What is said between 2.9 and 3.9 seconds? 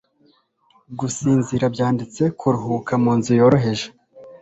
munzu yoroheje